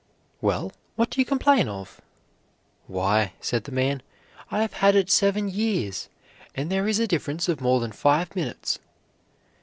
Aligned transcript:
Well, 0.41 0.71
what 0.95 1.11
do 1.11 1.21
you 1.21 1.25
complain 1.25 1.67
of?" 1.69 2.01
"Why," 2.87 3.33
said 3.39 3.65
the 3.65 3.71
man, 3.71 4.01
"I 4.49 4.61
have 4.63 4.73
had 4.73 4.95
it 4.95 5.11
seven 5.11 5.47
years, 5.47 6.09
and 6.55 6.71
there 6.71 6.87
is 6.87 6.97
a 6.99 7.05
difference 7.05 7.47
of 7.47 7.61
more 7.61 7.79
than 7.79 7.91
five 7.91 8.35
minutes." 8.35 8.79